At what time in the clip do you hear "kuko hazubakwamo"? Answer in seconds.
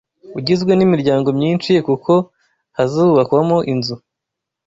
1.87-3.57